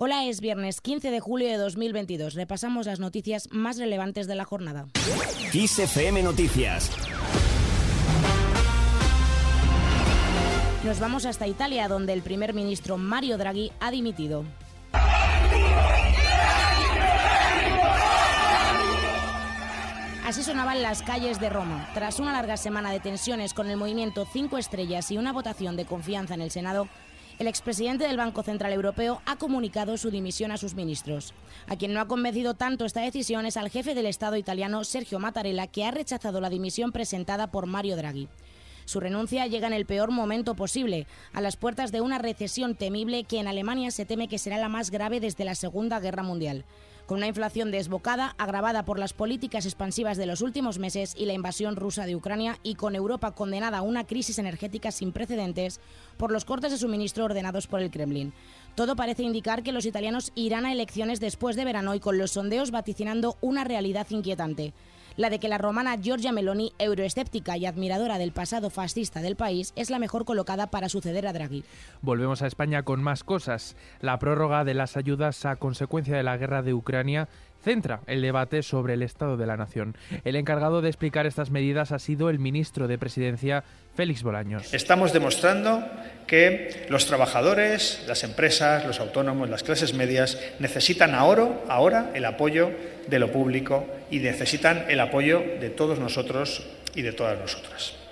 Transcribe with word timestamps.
Hola, 0.00 0.26
es 0.26 0.40
viernes 0.40 0.80
15 0.80 1.10
de 1.10 1.18
julio 1.18 1.48
de 1.48 1.56
2022. 1.56 2.34
Repasamos 2.34 2.86
las 2.86 3.00
noticias 3.00 3.48
más 3.50 3.78
relevantes 3.78 4.28
de 4.28 4.36
la 4.36 4.44
jornada. 4.44 4.86
Kiss 5.50 5.76
FM 5.76 6.22
Noticias. 6.22 6.92
Nos 10.84 11.00
vamos 11.00 11.26
hasta 11.26 11.48
Italia, 11.48 11.88
donde 11.88 12.12
el 12.12 12.22
primer 12.22 12.54
ministro 12.54 12.96
Mario 12.96 13.38
Draghi 13.38 13.72
ha 13.80 13.90
dimitido. 13.90 14.44
Así 20.24 20.44
sonaban 20.44 20.80
las 20.80 21.02
calles 21.02 21.40
de 21.40 21.50
Roma. 21.50 21.90
Tras 21.94 22.20
una 22.20 22.30
larga 22.30 22.56
semana 22.56 22.92
de 22.92 23.00
tensiones 23.00 23.52
con 23.52 23.68
el 23.68 23.76
movimiento 23.76 24.28
Cinco 24.32 24.58
Estrellas 24.58 25.10
y 25.10 25.18
una 25.18 25.32
votación 25.32 25.74
de 25.74 25.86
confianza 25.86 26.34
en 26.34 26.42
el 26.42 26.52
Senado, 26.52 26.86
el 27.38 27.46
expresidente 27.46 28.06
del 28.06 28.16
Banco 28.16 28.42
Central 28.42 28.72
Europeo 28.72 29.22
ha 29.24 29.36
comunicado 29.36 29.96
su 29.96 30.10
dimisión 30.10 30.50
a 30.50 30.56
sus 30.56 30.74
ministros. 30.74 31.34
A 31.68 31.76
quien 31.76 31.94
no 31.94 32.00
ha 32.00 32.08
convencido 32.08 32.54
tanto 32.54 32.84
esta 32.84 33.00
decisión 33.00 33.46
es 33.46 33.56
al 33.56 33.70
jefe 33.70 33.94
del 33.94 34.06
Estado 34.06 34.36
italiano 34.36 34.82
Sergio 34.82 35.20
Mattarella, 35.20 35.68
que 35.68 35.84
ha 35.84 35.92
rechazado 35.92 36.40
la 36.40 36.50
dimisión 36.50 36.90
presentada 36.90 37.50
por 37.50 37.66
Mario 37.66 37.96
Draghi. 37.96 38.28
Su 38.86 39.00
renuncia 39.00 39.46
llega 39.46 39.66
en 39.66 39.74
el 39.74 39.86
peor 39.86 40.10
momento 40.10 40.54
posible, 40.54 41.06
a 41.32 41.40
las 41.40 41.56
puertas 41.56 41.92
de 41.92 42.00
una 42.00 42.18
recesión 42.18 42.74
temible 42.74 43.24
que 43.24 43.38
en 43.38 43.46
Alemania 43.46 43.90
se 43.90 44.06
teme 44.06 44.28
que 44.28 44.38
será 44.38 44.56
la 44.56 44.68
más 44.68 44.90
grave 44.90 45.20
desde 45.20 45.44
la 45.44 45.54
Segunda 45.54 46.00
Guerra 46.00 46.22
Mundial 46.22 46.64
con 47.08 47.16
una 47.16 47.26
inflación 47.26 47.70
desbocada 47.70 48.34
agravada 48.36 48.84
por 48.84 48.98
las 48.98 49.14
políticas 49.14 49.64
expansivas 49.64 50.18
de 50.18 50.26
los 50.26 50.42
últimos 50.42 50.78
meses 50.78 51.14
y 51.16 51.24
la 51.24 51.32
invasión 51.32 51.74
rusa 51.74 52.04
de 52.04 52.14
Ucrania 52.14 52.58
y 52.62 52.74
con 52.74 52.94
Europa 52.94 53.30
condenada 53.30 53.78
a 53.78 53.82
una 53.82 54.06
crisis 54.06 54.38
energética 54.38 54.92
sin 54.92 55.12
precedentes 55.12 55.80
por 56.18 56.30
los 56.30 56.44
cortes 56.44 56.70
de 56.70 56.76
suministro 56.76 57.24
ordenados 57.24 57.66
por 57.66 57.80
el 57.80 57.90
Kremlin. 57.90 58.34
Todo 58.74 58.94
parece 58.94 59.22
indicar 59.22 59.62
que 59.62 59.72
los 59.72 59.86
italianos 59.86 60.32
irán 60.34 60.66
a 60.66 60.72
elecciones 60.72 61.18
después 61.18 61.56
de 61.56 61.64
verano 61.64 61.94
y 61.94 62.00
con 62.00 62.18
los 62.18 62.32
sondeos 62.32 62.70
vaticinando 62.70 63.38
una 63.40 63.64
realidad 63.64 64.06
inquietante 64.10 64.74
la 65.18 65.30
de 65.30 65.40
que 65.40 65.48
la 65.48 65.58
romana 65.58 66.00
Giorgia 66.00 66.32
Meloni, 66.32 66.72
euroescéptica 66.78 67.56
y 67.56 67.66
admiradora 67.66 68.18
del 68.18 68.30
pasado 68.30 68.70
fascista 68.70 69.20
del 69.20 69.34
país, 69.34 69.72
es 69.74 69.90
la 69.90 69.98
mejor 69.98 70.24
colocada 70.24 70.68
para 70.68 70.88
suceder 70.88 71.26
a 71.26 71.32
Draghi. 71.32 71.64
Volvemos 72.02 72.40
a 72.40 72.46
España 72.46 72.84
con 72.84 73.02
más 73.02 73.24
cosas. 73.24 73.74
La 74.00 74.20
prórroga 74.20 74.62
de 74.64 74.74
las 74.74 74.96
ayudas 74.96 75.44
a 75.44 75.56
consecuencia 75.56 76.16
de 76.16 76.22
la 76.22 76.36
guerra 76.36 76.62
de 76.62 76.72
Ucrania 76.72 77.28
centra 77.62 78.00
el 78.06 78.22
debate 78.22 78.62
sobre 78.62 78.94
el 78.94 79.02
estado 79.02 79.36
de 79.36 79.46
la 79.46 79.56
nación. 79.56 79.96
El 80.24 80.36
encargado 80.36 80.80
de 80.80 80.88
explicar 80.88 81.26
estas 81.26 81.50
medidas 81.50 81.92
ha 81.92 81.98
sido 81.98 82.30
el 82.30 82.38
ministro 82.38 82.88
de 82.88 82.98
Presidencia, 82.98 83.64
Félix 83.94 84.22
Bolaños. 84.22 84.72
Estamos 84.72 85.12
demostrando 85.12 85.84
que 86.26 86.86
los 86.88 87.06
trabajadores, 87.06 88.04
las 88.06 88.22
empresas, 88.24 88.86
los 88.86 89.00
autónomos, 89.00 89.48
las 89.50 89.62
clases 89.62 89.94
medias 89.94 90.38
necesitan 90.58 91.14
ahora, 91.14 92.10
el 92.14 92.24
apoyo 92.24 92.70
de 93.08 93.18
lo 93.18 93.32
público 93.32 93.86
y 94.10 94.18
necesitan 94.18 94.84
el 94.88 95.00
apoyo 95.00 95.42
de 95.60 95.70
todos 95.70 95.98
nosotros 95.98 96.66
y 96.94 97.02
de 97.02 97.12
todas 97.12 97.38
nosotras. 97.38 98.07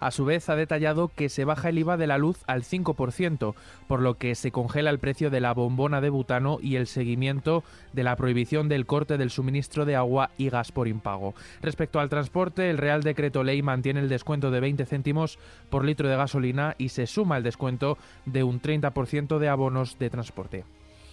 A 0.00 0.10
su 0.10 0.24
vez, 0.24 0.48
ha 0.48 0.56
detallado 0.56 1.08
que 1.08 1.28
se 1.28 1.44
baja 1.44 1.68
el 1.68 1.78
IVA 1.78 1.96
de 1.96 2.06
la 2.06 2.18
luz 2.18 2.42
al 2.46 2.62
5%, 2.62 3.54
por 3.86 4.00
lo 4.00 4.14
que 4.14 4.34
se 4.34 4.52
congela 4.52 4.90
el 4.90 4.98
precio 4.98 5.30
de 5.30 5.40
la 5.40 5.52
bombona 5.54 6.00
de 6.00 6.10
butano 6.10 6.58
y 6.60 6.76
el 6.76 6.86
seguimiento 6.86 7.64
de 7.92 8.04
la 8.04 8.16
prohibición 8.16 8.68
del 8.68 8.86
corte 8.86 9.18
del 9.18 9.30
suministro 9.30 9.84
de 9.84 9.96
agua 9.96 10.30
y 10.38 10.50
gas 10.50 10.72
por 10.72 10.88
impago. 10.88 11.34
Respecto 11.62 12.00
al 12.00 12.08
transporte, 12.08 12.70
el 12.70 12.78
Real 12.78 13.02
Decreto 13.02 13.42
Ley 13.42 13.62
mantiene 13.62 14.00
el 14.00 14.08
descuento 14.08 14.50
de 14.50 14.60
20 14.60 14.86
céntimos 14.86 15.38
por 15.70 15.84
litro 15.84 16.08
de 16.08 16.16
gasolina 16.16 16.74
y 16.78 16.90
se 16.90 17.06
suma 17.06 17.36
el 17.36 17.42
descuento 17.42 17.98
de 18.26 18.42
un 18.42 18.60
30% 18.60 19.38
de 19.38 19.48
abonos 19.48 19.98
de 19.98 20.10
transporte 20.10 20.64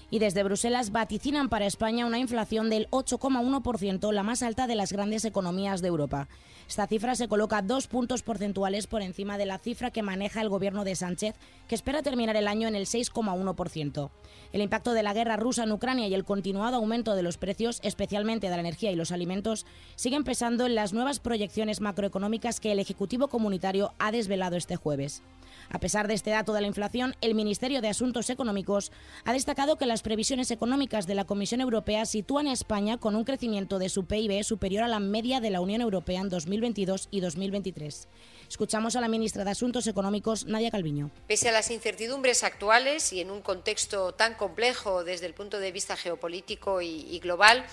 y 0.10 0.20
desde 0.20 0.44
Bruselas 0.44 0.92
vaticinan 0.92 1.50
para 1.50 1.66
España 1.66 2.06
una 2.06 2.20
inflación 2.20 2.70
del 2.70 2.90
8,1%, 2.92 4.12
la 4.12 4.24
más 4.24 4.44
alta 4.44 4.68
de 4.68 4.76
las 4.76 4.92
grandes 4.92 5.26
economías 5.26 5.82
de 5.82 5.88
Europa. 5.88 6.28
Esta 6.68 6.88
cifra 6.88 7.16
se 7.16 7.28
coloca 7.28 7.62
dos 7.62 7.88
puntos 7.88 8.24
porcentuales 8.24 8.88
por 8.88 9.02
encima 9.02 9.38
de 9.38 9.46
la 9.46 9.60
cifra 9.60 9.92
que 9.92 10.02
maneja 10.02 10.42
el 10.42 10.50
gobierno 10.50 10.84
de 10.84 10.96
Sánchez, 10.96 11.36
que 11.68 11.76
espera 11.76 12.02
terminar 12.02 12.36
el 12.36 12.48
año 12.48 12.68
en 12.68 12.76
el 12.76 12.86
6,1%. 12.86 14.10
El 14.52 14.62
impacto 14.62 14.94
de 14.94 15.04
la 15.04 15.14
guerra 15.14 15.38
rusa 15.38 15.64
en 15.64 15.72
Ucrania 15.72 16.08
y 16.08 16.14
el 16.14 16.26
continuado 16.26 16.78
aumento 16.78 17.16
de 17.16 17.22
los 17.24 17.38
precios, 17.38 17.80
especialmente 17.84 18.50
de 18.50 18.56
la 18.56 18.62
energía 18.62 18.92
y 18.92 18.96
los 18.96 19.12
alimentos, 19.12 19.66
siguen 19.96 20.24
pesando 20.24 20.66
en 20.66 20.76
las 20.76 20.94
nuevas 20.94 21.20
proyecciones 21.20 21.82
macroeconómicas 21.82 22.60
que 22.60 22.72
el 22.72 22.80
Ejecutivo 22.80 23.28
Comunitario 23.28 23.94
ha 24.00 24.12
desvelado 24.12 24.56
este 24.56 24.76
jueves. 24.76 25.22
A 25.70 25.80
pesar 25.80 26.08
de 26.08 26.14
este 26.14 26.32
dato 26.32 26.54
de 26.54 26.62
la 26.62 26.68
inflación, 26.68 27.16
el 27.22 27.36
Ministerio 27.36 27.82
de 27.82 27.90
Asuntos 27.90 28.30
Económicos 28.30 28.92
ha 29.24 29.34
destacado 29.34 29.78
que 29.78 29.86
las 29.96 30.02
previsiones 30.02 30.52
económicas 30.52 31.08
de 31.08 31.16
la 31.16 31.24
Comisión 31.24 31.62
Europea 31.62 32.06
sitúan 32.06 32.48
a 32.48 32.52
España 32.52 32.98
con 32.98 33.16
un 33.16 33.24
crecimiento 33.24 33.80
de 33.80 33.88
su 33.88 34.04
PIB 34.04 34.44
superior 34.44 34.84
a 34.84 34.90
la 34.90 35.00
media 35.00 35.40
de 35.40 35.50
la 35.50 35.62
Unión 35.62 35.80
Europea 35.80 36.20
en 36.20 36.28
2022 36.28 37.08
y 37.12 37.22
2023. 37.22 38.10
Escuchamos 38.50 38.98
a 38.98 39.00
la 39.00 39.08
ministra 39.08 39.46
de 39.46 39.52
Asuntos 39.52 39.88
Económicos, 39.88 40.48
Nadia 40.48 40.70
Calviño. 40.70 41.12
Pese 41.30 41.48
a 41.48 41.54
las 41.54 41.72
incertidumbres 41.72 42.44
actuales 42.44 43.14
y 43.14 43.22
en 43.22 43.32
un 43.32 43.42
contexto 43.42 44.12
tan 44.12 44.34
complejo 44.34 45.06
desde 45.06 45.28
el 45.28 45.34
punto 45.34 45.62
de 45.62 45.72
vista 45.72 45.96
geopolítico 45.96 46.82
y, 46.82 47.18
global, 47.20 47.66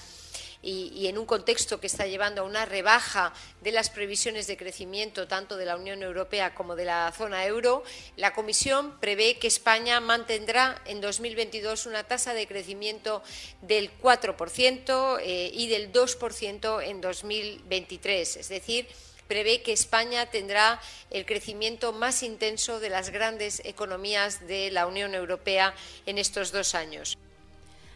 y, 0.62 1.06
en 1.08 1.18
un 1.18 1.26
contexto 1.26 1.80
que 1.80 1.88
está 1.88 2.06
llevando 2.06 2.42
a 2.42 2.44
una 2.44 2.64
rebaja 2.64 3.32
de 3.60 3.72
las 3.72 3.90
previsiones 3.90 4.46
de 4.46 4.56
crecimiento 4.56 5.26
tanto 5.26 5.56
de 5.56 5.66
la 5.66 5.76
Unión 5.76 6.02
Europea 6.02 6.54
como 6.54 6.76
de 6.76 6.84
la 6.84 7.12
zona 7.16 7.44
euro, 7.46 7.82
la 8.16 8.32
Comisión 8.32 8.98
prevé 9.00 9.38
que 9.38 9.48
España 9.48 10.00
mantendrá 10.00 10.80
en 10.86 11.00
2022 11.00 11.86
una 11.86 12.04
tasa 12.04 12.32
de 12.32 12.46
crecimiento 12.46 13.22
del 13.60 13.90
4% 14.00 15.18
eh, 15.20 15.50
y 15.52 15.68
del 15.68 15.92
2% 15.92 16.82
en 16.84 17.00
2023. 17.00 18.36
Es 18.36 18.48
decir, 18.48 18.86
prevé 19.26 19.62
que 19.62 19.72
España 19.72 20.26
tendrá 20.26 20.80
el 21.10 21.26
crecimiento 21.26 21.92
más 21.92 22.22
intenso 22.22 22.80
de 22.80 22.90
las 22.90 23.10
grandes 23.10 23.62
economías 23.64 24.46
de 24.46 24.70
la 24.70 24.86
Unión 24.86 25.14
Europea 25.14 25.74
en 26.06 26.18
estos 26.18 26.52
dos 26.52 26.74
años. 26.74 27.16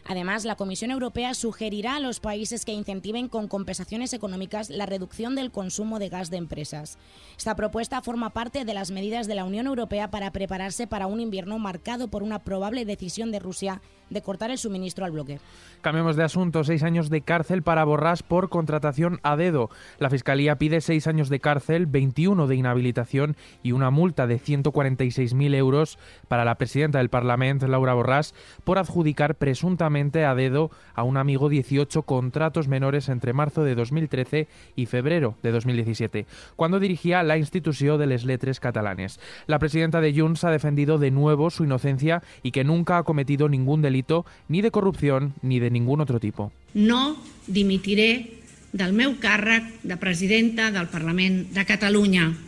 Además, 0.09 0.45
la 0.45 0.55
Comisión 0.55 0.89
Europea 0.91 1.33
sugerirá 1.33 1.97
a 1.97 1.99
los 1.99 2.21
países 2.21 2.63
que 2.63 2.71
incentiven 2.71 3.27
con 3.27 3.49
compensaciones 3.49 4.13
económicas 4.13 4.69
la 4.69 4.85
reducción 4.85 5.35
del 5.35 5.51
consumo 5.51 5.99
de 5.99 6.07
gas 6.07 6.29
de 6.29 6.37
empresas. 6.37 6.97
Esta 7.37 7.55
propuesta 7.55 8.01
forma 8.01 8.29
parte 8.29 8.63
de 8.63 8.73
las 8.73 8.89
medidas 8.89 9.27
de 9.27 9.35
la 9.35 9.43
Unión 9.43 9.67
Europea 9.67 10.09
para 10.09 10.31
prepararse 10.31 10.87
para 10.87 11.07
un 11.07 11.19
invierno 11.19 11.59
marcado 11.59 12.07
por 12.07 12.23
una 12.23 12.39
probable 12.39 12.85
decisión 12.85 13.31
de 13.31 13.39
Rusia 13.39 13.81
de 14.09 14.21
cortar 14.21 14.51
el 14.51 14.57
suministro 14.57 15.03
al 15.03 15.11
bloque. 15.11 15.39
Cambiemos 15.81 16.15
de 16.15 16.23
asunto. 16.23 16.63
Seis 16.63 16.83
años 16.83 17.09
de 17.09 17.21
cárcel 17.21 17.61
para 17.61 17.83
Borrás 17.83 18.23
por 18.23 18.47
contratación 18.47 19.19
a 19.23 19.35
dedo. 19.35 19.69
La 19.99 20.09
Fiscalía 20.09 20.57
pide 20.57 20.79
seis 20.79 21.07
años 21.07 21.27
de 21.27 21.41
cárcel, 21.41 21.85
21 21.85 22.47
de 22.47 22.55
inhabilitación 22.55 23.35
y 23.61 23.73
una 23.73 23.89
multa 23.89 24.25
de 24.25 24.39
146.000 24.39 25.55
euros 25.55 25.99
para 26.29 26.45
la 26.45 26.55
presidenta 26.55 26.99
del 26.99 27.09
Parlamento, 27.09 27.67
Laura 27.67 27.93
Borrás, 27.93 28.33
por 28.63 28.77
adjudicar 28.77 29.35
presuntamente 29.35 29.96
a 29.97 30.35
dedo 30.35 30.69
a 30.93 31.03
un 31.03 31.17
amigo 31.17 31.49
18 31.49 32.03
contratos 32.03 32.67
menores 32.67 33.09
entre 33.09 33.33
marzo 33.33 33.63
de 33.63 33.73
2013 33.73 34.47
y 34.75 34.85
febrero 34.85 35.35
de 35.41 35.51
2017, 35.51 36.25
cuando 36.55 36.79
dirigía 36.79 37.23
la 37.23 37.37
institución 37.37 37.97
de 37.97 38.05
les 38.05 38.25
Letres 38.25 38.59
catalanes. 38.59 39.19
La 39.47 39.59
presidenta 39.59 40.01
de 40.01 40.13
Junts 40.13 40.43
ha 40.43 40.51
defendido 40.51 40.99
de 40.99 41.11
nuevo 41.11 41.49
su 41.49 41.63
inocencia 41.63 42.21
y 42.43 42.51
que 42.51 42.63
nunca 42.63 42.97
ha 42.97 43.03
cometido 43.03 43.49
ningún 43.49 43.81
delito 43.81 44.25
ni 44.47 44.61
de 44.61 44.71
corrupción 44.71 45.33
ni 45.41 45.59
de 45.59 45.71
ningún 45.71 46.01
otro 46.01 46.19
tipo. 46.19 46.51
No 46.73 47.17
dimitiré 47.47 48.41
del 48.73 48.93
meu 48.93 49.15
càrrec 49.17 49.81
de 49.81 49.97
presidenta 49.97 50.69
del 50.71 50.87
Parlament 50.91 51.49
de 51.55 51.65
Catalunya. 51.65 52.46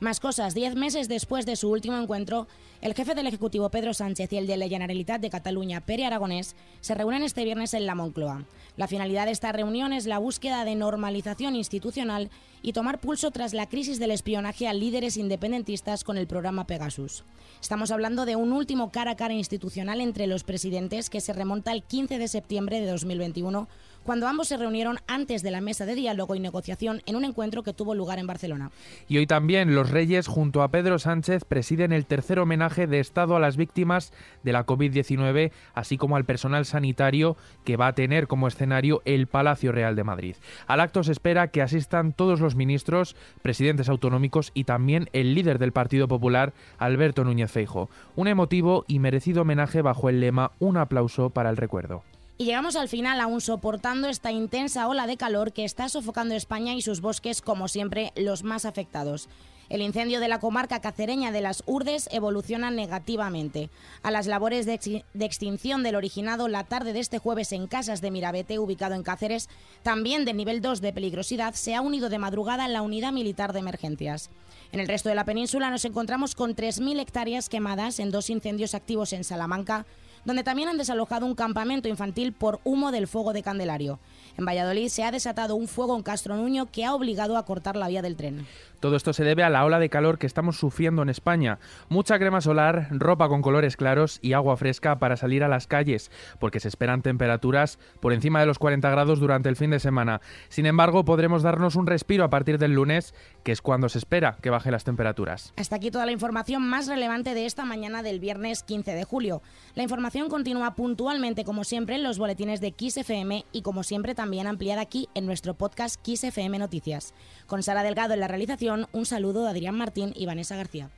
Más 0.00 0.18
cosas. 0.18 0.54
Diez 0.54 0.76
meses 0.76 1.08
después 1.08 1.44
de 1.44 1.56
su 1.56 1.70
último 1.70 1.98
encuentro, 1.98 2.48
el 2.80 2.94
jefe 2.94 3.14
del 3.14 3.26
Ejecutivo 3.26 3.68
Pedro 3.68 3.92
Sánchez 3.92 4.32
y 4.32 4.38
el 4.38 4.46
de 4.46 4.56
la 4.56 4.66
Generalitat 4.66 5.20
de 5.20 5.28
Cataluña, 5.28 5.82
Pere 5.82 6.06
Aragonés, 6.06 6.56
se 6.80 6.94
reúnen 6.94 7.22
este 7.22 7.44
viernes 7.44 7.74
en 7.74 7.84
la 7.84 7.94
Moncloa. 7.94 8.46
La 8.78 8.88
finalidad 8.88 9.26
de 9.26 9.32
esta 9.32 9.52
reunión 9.52 9.92
es 9.92 10.06
la 10.06 10.16
búsqueda 10.16 10.64
de 10.64 10.74
normalización 10.74 11.54
institucional 11.54 12.30
y 12.62 12.72
tomar 12.72 12.98
pulso 12.98 13.30
tras 13.30 13.52
la 13.52 13.68
crisis 13.68 13.98
del 13.98 14.10
espionaje 14.10 14.68
a 14.68 14.72
líderes 14.72 15.18
independentistas 15.18 16.02
con 16.02 16.16
el 16.16 16.26
programa 16.26 16.66
Pegasus. 16.66 17.24
Estamos 17.60 17.90
hablando 17.90 18.24
de 18.24 18.36
un 18.36 18.54
último 18.54 18.90
cara 18.90 19.10
a 19.10 19.16
cara 19.16 19.34
institucional 19.34 20.00
entre 20.00 20.26
los 20.26 20.44
presidentes 20.44 21.10
que 21.10 21.20
se 21.20 21.34
remonta 21.34 21.72
al 21.72 21.82
15 21.82 22.16
de 22.16 22.28
septiembre 22.28 22.80
de 22.80 22.86
2021 22.86 23.68
cuando 24.04 24.28
ambos 24.28 24.48
se 24.48 24.56
reunieron 24.56 24.98
antes 25.06 25.42
de 25.42 25.50
la 25.50 25.60
mesa 25.60 25.86
de 25.86 25.94
diálogo 25.94 26.34
y 26.34 26.40
negociación 26.40 27.02
en 27.06 27.16
un 27.16 27.24
encuentro 27.24 27.62
que 27.62 27.72
tuvo 27.72 27.94
lugar 27.94 28.18
en 28.18 28.26
Barcelona. 28.26 28.70
Y 29.08 29.18
hoy 29.18 29.26
también 29.26 29.74
los 29.74 29.90
Reyes, 29.90 30.26
junto 30.26 30.62
a 30.62 30.70
Pedro 30.70 30.98
Sánchez, 30.98 31.44
presiden 31.44 31.92
el 31.92 32.06
tercer 32.06 32.38
homenaje 32.38 32.86
de 32.86 33.00
Estado 33.00 33.36
a 33.36 33.40
las 33.40 33.56
víctimas 33.56 34.12
de 34.42 34.52
la 34.52 34.66
COVID-19, 34.66 35.52
así 35.74 35.96
como 35.96 36.16
al 36.16 36.24
personal 36.24 36.64
sanitario 36.64 37.36
que 37.64 37.76
va 37.76 37.88
a 37.88 37.94
tener 37.94 38.26
como 38.26 38.48
escenario 38.48 39.02
el 39.04 39.26
Palacio 39.26 39.72
Real 39.72 39.96
de 39.96 40.04
Madrid. 40.04 40.36
Al 40.66 40.80
acto 40.80 41.02
se 41.02 41.12
espera 41.12 41.48
que 41.48 41.62
asistan 41.62 42.12
todos 42.12 42.40
los 42.40 42.56
ministros, 42.56 43.16
presidentes 43.42 43.88
autonómicos 43.88 44.50
y 44.54 44.64
también 44.64 45.08
el 45.12 45.34
líder 45.34 45.58
del 45.58 45.72
Partido 45.72 46.08
Popular, 46.08 46.52
Alberto 46.78 47.24
Núñez 47.24 47.50
Feijo. 47.50 47.90
Un 48.16 48.28
emotivo 48.28 48.84
y 48.88 48.98
merecido 48.98 49.42
homenaje 49.42 49.82
bajo 49.82 50.08
el 50.08 50.20
lema 50.20 50.52
Un 50.58 50.76
aplauso 50.76 51.30
para 51.30 51.50
el 51.50 51.56
recuerdo. 51.56 52.02
Y 52.40 52.46
llegamos 52.46 52.74
al 52.74 52.88
final 52.88 53.20
aún 53.20 53.42
soportando 53.42 54.08
esta 54.08 54.32
intensa 54.32 54.88
ola 54.88 55.06
de 55.06 55.18
calor 55.18 55.52
que 55.52 55.66
está 55.66 55.90
sofocando 55.90 56.34
España 56.34 56.72
y 56.72 56.80
sus 56.80 57.02
bosques 57.02 57.42
como 57.42 57.68
siempre 57.68 58.14
los 58.16 58.44
más 58.44 58.64
afectados. 58.64 59.28
El 59.68 59.82
incendio 59.82 60.20
de 60.20 60.28
la 60.28 60.40
comarca 60.40 60.80
cacereña 60.80 61.32
de 61.32 61.42
las 61.42 61.62
Urdes 61.66 62.08
evoluciona 62.10 62.70
negativamente. 62.70 63.68
A 64.02 64.10
las 64.10 64.26
labores 64.26 64.64
de, 64.64 65.04
extinción 65.20 65.82
del 65.82 65.96
originado 65.96 66.48
la 66.48 66.64
tarde 66.64 66.94
de 66.94 67.00
este 67.00 67.18
jueves 67.18 67.52
en 67.52 67.66
Casas 67.66 68.00
de 68.00 68.10
Mirabete, 68.10 68.58
ubicado 68.58 68.94
en 68.94 69.02
Cáceres, 69.02 69.50
también 69.82 70.24
de 70.24 70.32
nivel 70.32 70.62
2 70.62 70.80
de 70.80 70.94
peligrosidad, 70.94 71.52
se 71.52 71.74
ha 71.74 71.82
unido 71.82 72.08
de 72.08 72.18
madrugada 72.18 72.68
la 72.68 72.80
unidad 72.80 73.12
militar 73.12 73.52
de 73.52 73.58
emergencias. 73.58 74.30
En 74.72 74.80
el 74.80 74.88
resto 74.88 75.10
de 75.10 75.14
la 75.14 75.26
península 75.26 75.70
nos 75.70 75.84
encontramos 75.84 76.34
con 76.34 76.56
3.000 76.56 77.00
hectáreas 77.00 77.50
quemadas 77.50 77.98
en 77.98 78.10
dos 78.10 78.30
incendios 78.30 78.74
activos 78.74 79.12
en 79.12 79.24
Salamanca, 79.24 79.84
donde 80.24 80.44
también 80.44 80.68
han 80.68 80.78
desalojado 80.78 81.26
un 81.26 81.34
campamento 81.34 81.88
infantil 81.88 82.32
por 82.32 82.60
humo 82.64 82.92
del 82.92 83.08
fuego 83.08 83.32
de 83.32 83.42
Candelario. 83.42 83.98
En 84.36 84.44
Valladolid 84.44 84.88
se 84.88 85.04
ha 85.04 85.10
desatado 85.10 85.54
un 85.54 85.68
fuego 85.68 85.96
en 85.96 86.02
Castro 86.02 86.36
Nuño 86.36 86.70
que 86.70 86.84
ha 86.84 86.94
obligado 86.94 87.36
a 87.36 87.44
cortar 87.44 87.76
la 87.76 87.88
vía 87.88 88.02
del 88.02 88.16
tren. 88.16 88.46
Todo 88.80 88.96
esto 88.96 89.12
se 89.12 89.24
debe 89.24 89.42
a 89.42 89.50
la 89.50 89.64
ola 89.66 89.78
de 89.78 89.90
calor 89.90 90.18
que 90.18 90.26
estamos 90.26 90.56
sufriendo 90.56 91.02
en 91.02 91.10
España. 91.10 91.58
Mucha 91.90 92.18
crema 92.18 92.40
solar, 92.40 92.88
ropa 92.90 93.28
con 93.28 93.42
colores 93.42 93.76
claros 93.76 94.18
y 94.22 94.32
agua 94.32 94.56
fresca 94.56 94.98
para 94.98 95.18
salir 95.18 95.44
a 95.44 95.48
las 95.48 95.66
calles, 95.66 96.10
porque 96.38 96.60
se 96.60 96.68
esperan 96.68 97.02
temperaturas 97.02 97.78
por 98.00 98.14
encima 98.14 98.40
de 98.40 98.46
los 98.46 98.58
40 98.58 98.88
grados 98.88 99.20
durante 99.20 99.50
el 99.50 99.56
fin 99.56 99.70
de 99.70 99.80
semana. 99.80 100.22
Sin 100.48 100.64
embargo, 100.64 101.04
podremos 101.04 101.42
darnos 101.42 101.76
un 101.76 101.86
respiro 101.86 102.24
a 102.24 102.30
partir 102.30 102.56
del 102.56 102.72
lunes, 102.72 103.14
que 103.44 103.52
es 103.52 103.60
cuando 103.60 103.90
se 103.90 103.98
espera 103.98 104.38
que 104.40 104.48
bajen 104.48 104.72
las 104.72 104.84
temperaturas. 104.84 105.52
Hasta 105.56 105.76
aquí 105.76 105.90
toda 105.90 106.06
la 106.06 106.12
información 106.12 106.66
más 106.66 106.86
relevante 106.86 107.34
de 107.34 107.44
esta 107.44 107.66
mañana 107.66 108.02
del 108.02 108.18
viernes 108.18 108.62
15 108.62 108.94
de 108.94 109.04
julio. 109.04 109.42
La 109.74 109.82
información 110.10 110.28
continúa 110.28 110.74
puntualmente, 110.74 111.44
como 111.44 111.62
siempre, 111.62 111.94
en 111.94 112.02
los 112.02 112.18
boletines 112.18 112.60
de 112.60 112.72
Kiss 112.72 112.96
FM 112.96 113.44
y, 113.52 113.62
como 113.62 113.84
siempre, 113.84 114.16
también 114.16 114.48
ampliada 114.48 114.82
aquí 114.82 115.08
en 115.14 115.24
nuestro 115.24 115.54
podcast 115.54 116.02
Kiss 116.02 116.24
FM 116.24 116.58
Noticias. 116.58 117.14
Con 117.46 117.62
Sara 117.62 117.84
Delgado 117.84 118.14
en 118.14 118.20
la 118.20 118.26
realización, 118.26 118.88
un 118.92 119.06
saludo 119.06 119.44
de 119.44 119.50
Adrián 119.50 119.76
Martín 119.76 120.12
y 120.16 120.26
Vanessa 120.26 120.56
García. 120.56 120.90